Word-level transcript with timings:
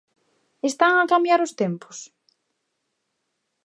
Están 0.69 0.93
a 0.97 1.09
cambiar 1.11 1.39
os 1.45 1.55
tempos? 1.61 1.97